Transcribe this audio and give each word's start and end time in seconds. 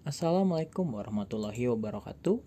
Assalamualaikum 0.00 0.96
warahmatullahi 0.96 1.68
wabarakatuh. 1.76 2.40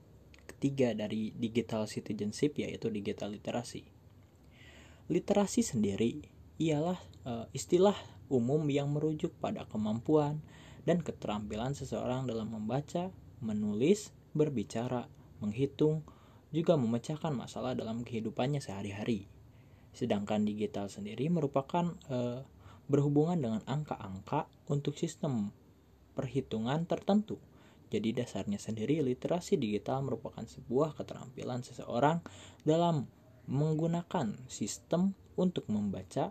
ketiga 0.51 0.91
dari 0.91 1.31
digital 1.39 1.87
citizenship 1.87 2.59
yaitu 2.59 2.91
digital 2.91 3.31
literasi. 3.31 3.87
Literasi 5.07 5.63
sendiri 5.63 6.27
ialah 6.59 6.99
e, 7.23 7.47
istilah 7.55 7.95
umum 8.27 8.67
yang 8.67 8.91
merujuk 8.91 9.39
pada 9.39 9.71
kemampuan 9.71 10.43
dan 10.83 10.99
keterampilan 10.99 11.79
seseorang 11.79 12.27
dalam 12.27 12.51
membaca, 12.51 13.15
menulis, 13.39 14.11
berbicara, 14.35 15.07
menghitung, 15.39 16.03
juga 16.51 16.75
memecahkan 16.75 17.31
masalah 17.31 17.79
dalam 17.79 18.03
kehidupannya 18.03 18.59
sehari-hari. 18.59 19.31
Sedangkan 19.91 20.47
digital 20.47 20.87
sendiri 20.87 21.27
merupakan 21.29 21.95
e, 22.07 22.43
berhubungan 22.91 23.39
dengan 23.39 23.63
angka-angka 23.67 24.51
untuk 24.71 24.99
sistem 24.99 25.55
perhitungan 26.15 26.87
tertentu. 26.87 27.39
Jadi 27.91 28.15
dasarnya 28.15 28.59
sendiri 28.59 29.03
literasi 29.03 29.59
digital 29.59 30.07
merupakan 30.07 30.47
sebuah 30.47 30.95
keterampilan 30.95 31.67
seseorang 31.67 32.23
dalam 32.63 33.11
menggunakan 33.51 34.47
sistem 34.47 35.19
untuk 35.35 35.67
membaca, 35.67 36.31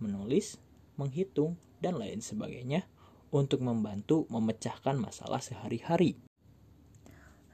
menulis, 0.00 0.56
menghitung, 0.96 1.60
dan 1.84 2.00
lain 2.00 2.24
sebagainya 2.24 2.88
untuk 3.28 3.60
membantu 3.60 4.24
memecahkan 4.32 4.96
masalah 4.96 5.44
sehari-hari. 5.44 6.16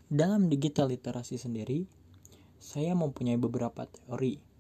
Dalam 0.07 0.47
digital 0.47 0.93
literasi 0.93 1.41
sendiri, 1.41 1.89
saya 2.63 2.95
mempunyai 2.95 3.41
beberapa 3.41 3.89
teori. 3.89 4.52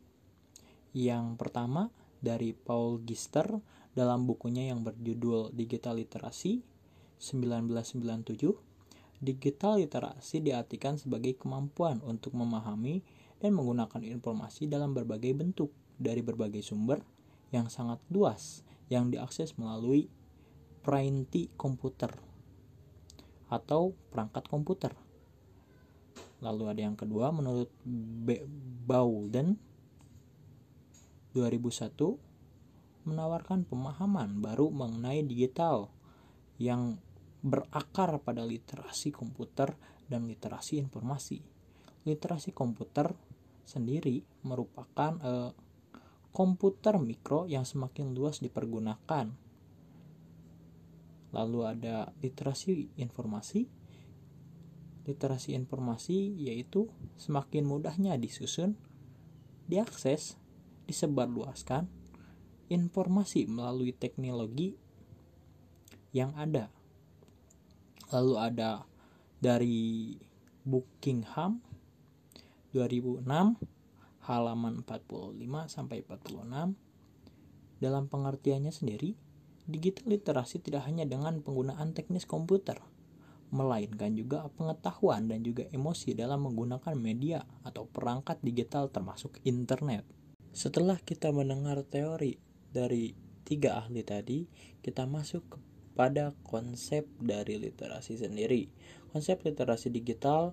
Yang 0.92 1.40
pertama 1.40 1.88
dari 2.20 2.52
Paul 2.52 3.00
Gister 3.02 3.48
dalam 3.92 4.28
bukunya 4.28 4.72
yang 4.72 4.84
berjudul 4.84 5.52
Digital 5.56 6.00
Literasi 6.00 6.60
1997. 7.16 8.72
Digital 9.22 9.78
literasi 9.78 10.42
diartikan 10.42 10.98
sebagai 10.98 11.38
kemampuan 11.38 12.02
untuk 12.02 12.34
memahami 12.34 13.06
dan 13.38 13.54
menggunakan 13.54 14.02
informasi 14.02 14.66
dalam 14.66 14.90
berbagai 14.90 15.30
bentuk 15.30 15.70
dari 15.94 16.26
berbagai 16.26 16.58
sumber 16.66 16.98
yang 17.54 17.70
sangat 17.70 18.02
luas 18.10 18.66
yang 18.90 19.14
diakses 19.14 19.54
melalui 19.54 20.10
perinti 20.82 21.46
komputer 21.54 22.10
atau 23.46 23.94
perangkat 24.10 24.50
komputer. 24.50 24.92
Lalu 26.42 26.64
ada 26.66 26.80
yang 26.82 26.98
kedua 26.98 27.30
menurut. 27.30 27.70
Bowden 28.82 29.54
2001 31.34 31.96
menawarkan 33.08 33.66
pemahaman 33.66 34.38
baru 34.38 34.70
mengenai 34.70 35.26
digital 35.26 35.90
yang 36.62 37.02
berakar 37.42 38.22
pada 38.22 38.46
literasi 38.46 39.10
komputer 39.10 39.74
dan 40.06 40.30
literasi 40.30 40.78
informasi. 40.78 41.42
Literasi 42.06 42.54
komputer 42.54 43.10
sendiri 43.66 44.22
merupakan 44.46 45.12
eh, 45.18 45.50
komputer 46.30 47.02
mikro 47.02 47.50
yang 47.50 47.66
semakin 47.66 48.14
luas 48.14 48.38
dipergunakan. 48.38 49.26
Lalu 51.32 51.60
ada 51.64 52.12
literasi 52.20 52.94
informasi 53.00 53.82
literasi 55.02 55.58
informasi 55.58 56.38
yaitu 56.38 56.86
semakin 57.18 57.66
mudahnya 57.66 58.14
disusun, 58.18 58.78
diakses, 59.66 60.38
disebarluaskan 60.88 61.86
informasi 62.72 63.46
melalui 63.46 63.92
teknologi 63.92 64.74
yang 66.12 66.32
ada. 66.36 66.68
Lalu 68.12 68.34
ada 68.36 68.84
dari 69.40 70.16
Buckingham 70.62 71.58
2006 72.72 73.26
halaman 74.22 74.86
45 74.86 75.42
sampai 75.66 76.06
46 76.06 77.82
dalam 77.82 78.06
pengertiannya 78.06 78.70
sendiri 78.70 79.18
digital 79.66 80.06
literasi 80.14 80.62
tidak 80.62 80.86
hanya 80.86 81.02
dengan 81.02 81.42
penggunaan 81.42 81.90
teknis 81.94 82.22
komputer 82.26 82.78
melainkan 83.52 84.16
juga 84.16 84.48
pengetahuan 84.56 85.28
dan 85.28 85.44
juga 85.44 85.68
emosi 85.68 86.16
dalam 86.16 86.48
menggunakan 86.48 86.96
media 86.96 87.44
atau 87.68 87.84
perangkat 87.84 88.40
digital 88.40 88.88
termasuk 88.88 89.36
internet. 89.44 90.08
Setelah 90.52 91.00
kita 91.00 91.32
mendengar 91.32 91.80
teori 91.88 92.36
dari 92.68 93.16
tiga 93.48 93.80
ahli 93.80 94.04
tadi, 94.04 94.44
kita 94.84 95.08
masuk 95.08 95.40
kepada 95.48 96.36
konsep 96.44 97.08
dari 97.16 97.56
literasi 97.56 98.20
sendiri. 98.20 98.68
Konsep 99.16 99.40
literasi 99.48 99.88
digital 99.88 100.52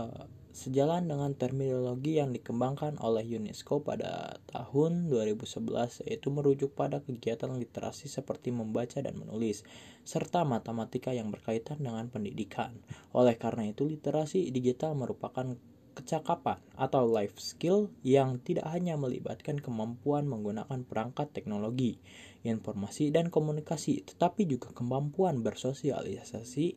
uh, 0.00 0.24
sejalan 0.54 1.10
dengan 1.10 1.36
terminologi 1.36 2.16
yang 2.16 2.32
dikembangkan 2.32 2.96
oleh 3.02 3.26
UNESCO 3.36 3.84
pada 3.84 4.38
tahun 4.48 5.10
2011 5.10 6.06
yaitu 6.06 6.30
merujuk 6.30 6.78
pada 6.78 7.02
kegiatan 7.02 7.52
literasi 7.52 8.06
seperti 8.06 8.48
membaca 8.48 9.02
dan 9.02 9.18
menulis 9.18 9.66
serta 10.06 10.46
matematika 10.46 11.10
yang 11.10 11.28
berkaitan 11.28 11.82
dengan 11.82 12.06
pendidikan. 12.06 12.80
Oleh 13.12 13.34
karena 13.34 13.66
itu 13.66 13.84
literasi 13.84 14.48
digital 14.54 14.94
merupakan 14.94 15.58
kecakapan 15.94 16.58
atau 16.74 17.06
life 17.06 17.38
skill 17.38 17.88
yang 18.02 18.42
tidak 18.42 18.66
hanya 18.68 18.98
melibatkan 18.98 19.62
kemampuan 19.62 20.26
menggunakan 20.26 20.82
perangkat 20.84 21.30
teknologi, 21.30 22.02
informasi 22.42 23.14
dan 23.14 23.30
komunikasi, 23.30 24.02
tetapi 24.02 24.44
juga 24.44 24.74
kemampuan 24.74 25.40
bersosialisasi, 25.40 26.76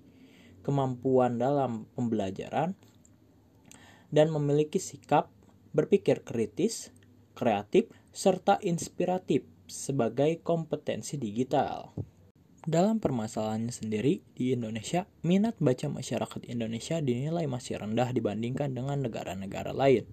kemampuan 0.62 1.42
dalam 1.42 1.90
pembelajaran, 1.98 2.78
dan 4.14 4.32
memiliki 4.32 4.80
sikap 4.80 5.34
berpikir 5.76 6.24
kritis, 6.24 6.96
kreatif, 7.36 7.92
serta 8.16 8.58
inspiratif 8.64 9.44
sebagai 9.68 10.40
kompetensi 10.42 11.20
digital. 11.20 11.92
Dalam 12.68 13.00
permasalahannya 13.00 13.72
sendiri, 13.72 14.28
di 14.36 14.52
Indonesia, 14.52 15.08
minat 15.24 15.56
baca 15.56 15.88
masyarakat 15.88 16.52
Indonesia 16.52 17.00
dinilai 17.00 17.48
masih 17.48 17.80
rendah 17.80 18.12
dibandingkan 18.12 18.76
dengan 18.76 19.08
negara-negara 19.08 19.72
lain. 19.72 20.04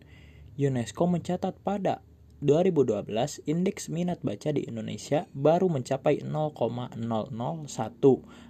UNESCO 0.55 1.11
mencatat 1.11 1.59
pada 1.67 1.99
2012, 2.47 3.43
indeks 3.51 3.91
minat 3.91 4.23
baca 4.23 4.55
di 4.55 4.71
Indonesia 4.71 5.27
baru 5.35 5.67
mencapai 5.67 6.23
0,001. 6.23 6.95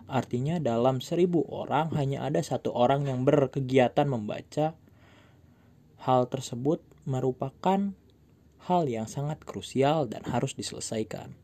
Artinya 0.05 0.61
dalam 0.61 1.01
1000 1.01 1.25
orang 1.49 1.97
hanya 1.97 2.29
ada 2.29 2.45
satu 2.45 2.77
orang 2.77 3.09
yang 3.09 3.25
berkegiatan 3.25 4.05
membaca 4.05 4.77
Hal 6.05 6.29
tersebut 6.29 6.85
merupakan 7.09 7.97
hal 8.69 8.83
yang 8.85 9.09
sangat 9.09 9.41
krusial 9.49 10.05
dan 10.05 10.21
harus 10.29 10.53
diselesaikan. 10.53 11.44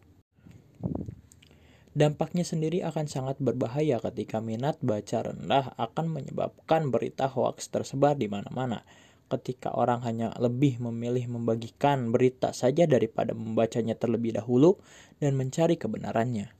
Dampaknya 1.90 2.46
sendiri 2.46 2.86
akan 2.86 3.10
sangat 3.10 3.42
berbahaya 3.42 3.98
ketika 3.98 4.38
minat 4.38 4.78
baca 4.78 5.26
rendah 5.26 5.74
akan 5.74 6.06
menyebabkan 6.06 6.94
berita 6.94 7.26
hoax 7.26 7.66
tersebar 7.66 8.14
di 8.14 8.30
mana-mana. 8.30 8.86
Ketika 9.26 9.74
orang 9.74 10.06
hanya 10.06 10.30
lebih 10.38 10.78
memilih 10.78 11.26
membagikan 11.26 12.14
berita 12.14 12.54
saja 12.54 12.86
daripada 12.86 13.34
membacanya 13.34 13.98
terlebih 13.98 14.38
dahulu 14.38 14.78
dan 15.18 15.34
mencari 15.34 15.74
kebenarannya. 15.74 16.54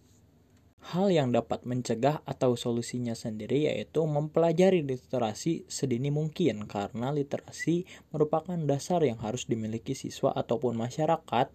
Hal 0.91 1.14
yang 1.14 1.30
dapat 1.30 1.62
mencegah 1.62 2.26
atau 2.26 2.58
solusinya 2.58 3.14
sendiri 3.14 3.70
yaitu 3.70 4.02
mempelajari 4.02 4.82
literasi 4.82 5.62
sedini 5.70 6.10
mungkin 6.10 6.66
karena 6.66 7.14
literasi 7.14 7.86
merupakan 8.10 8.58
dasar 8.66 9.06
yang 9.06 9.20
harus 9.22 9.47
dimiliki 9.47 9.94
siswa 9.94 10.34
ataupun 10.34 10.74
masyarakat 10.74 11.53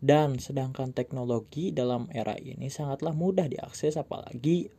dan 0.00 0.40
sedangkan 0.40 0.96
teknologi 0.96 1.70
dalam 1.76 2.08
era 2.10 2.32
ini 2.40 2.72
sangatlah 2.72 3.12
mudah 3.12 3.46
diakses 3.46 4.00
apalagi 4.00 4.72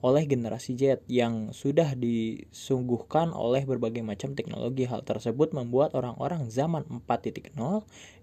oleh 0.00 0.24
generasi 0.24 0.80
Z 0.80 1.04
yang 1.12 1.52
sudah 1.52 1.92
disungguhkan 1.92 3.36
oleh 3.36 3.68
berbagai 3.68 4.00
macam 4.00 4.32
teknologi 4.32 4.88
hal 4.88 5.04
tersebut 5.04 5.52
membuat 5.52 5.92
orang-orang 5.92 6.48
zaman 6.48 6.88
4.0 6.88 7.52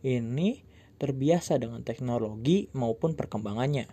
ini 0.01 0.65
terbiasa 0.97 1.61
dengan 1.61 1.85
teknologi 1.85 2.73
maupun 2.73 3.13
perkembangannya. 3.13 3.85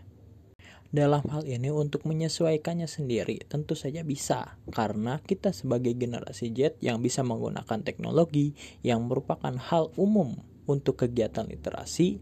Dalam 0.94 1.26
hal 1.28 1.44
ini 1.44 1.68
untuk 1.74 2.06
menyesuaikannya 2.08 2.88
sendiri 2.88 3.42
tentu 3.50 3.76
saja 3.76 4.06
bisa 4.06 4.56
karena 4.72 5.20
kita 5.20 5.52
sebagai 5.52 5.92
generasi 5.92 6.54
Z 6.54 6.80
yang 6.80 7.04
bisa 7.04 7.20
menggunakan 7.20 7.82
teknologi 7.84 8.56
yang 8.80 9.04
merupakan 9.04 9.52
hal 9.58 9.90
umum 9.98 10.53
untuk 10.66 11.06
kegiatan 11.06 11.46
literasi 11.46 12.18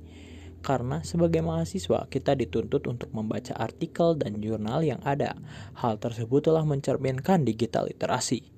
karena 0.63 1.03
sebagai 1.03 1.43
mahasiswa 1.43 2.07
kita 2.07 2.39
dituntut 2.39 2.87
untuk 2.87 3.11
membaca 3.11 3.53
artikel 3.59 4.15
dan 4.15 4.39
jurnal 4.39 4.87
yang 4.87 5.03
ada. 5.03 5.35
Hal 5.75 5.99
tersebut 5.99 6.47
telah 6.47 6.63
mencerminkan 6.63 7.43
digital 7.43 7.91
literasi. 7.91 8.52